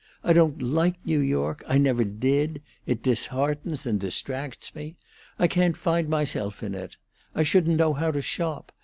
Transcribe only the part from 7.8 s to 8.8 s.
how to shop.